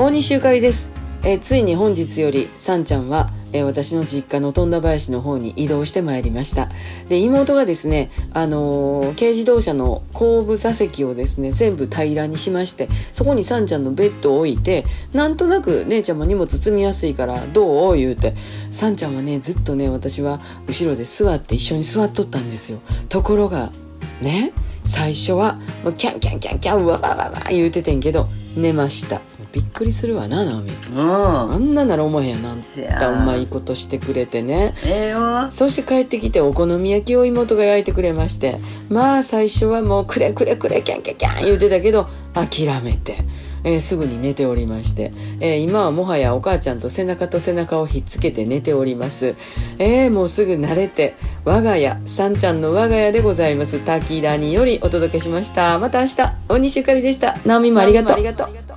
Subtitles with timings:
[0.00, 0.90] 大西ゆかりです、
[1.24, 6.70] えーついに本日よりさんちゃんは、えー私の実家の富田林の方に移動してまいりました。
[7.10, 17.96] で妹がですね、あのー軽自動車の後部座席をですね全部平らにしましてそこにさんちゃんのベッドを置いてなんとなく姉ちゃんも荷物積みやすいからどう？
[17.96, 18.34] 言うて
[18.70, 22.80] さんちゃんはねずっとね私は後ろで座って一緒に座っとったんですよ。
[23.10, 23.70] ところが
[24.22, 29.20] ね最初はもうキャンキャンキャンキャンわわわわ言うててんけど寝ました。
[29.52, 31.00] びっくりするわな直美うん。
[31.00, 32.58] あんななら思えへんなん
[32.98, 34.74] たうまいことしてくれてね。
[34.84, 35.50] ええよ。
[35.50, 38.60] そして帰ってきてお好み焼きを妹が焼いてくれまして。
[38.88, 43.16] まあ最初はもうくれくれくれキャンキャンキャン言うてたけど諦めて、
[43.64, 49.36] えーすぐに寝ておりまして、えー今はもはやお母ちゃんと背中と背中をひっつけて寝ております。
[49.78, 53.80] えーもうすぐ慣れて我が家さんちゃんの我が家でございます。
[53.84, 55.78] 滝谷よりお届けしました。
[55.78, 56.16] また明日。
[56.48, 57.36] 大西ゆかりでした。
[57.44, 58.69] ナオミもありがとう。